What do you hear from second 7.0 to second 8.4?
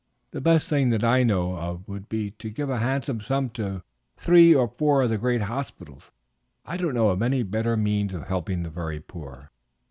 of any better means of